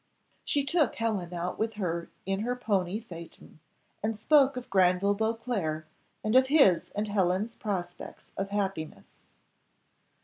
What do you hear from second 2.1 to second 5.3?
in her pony phaeton, and spoke of Granville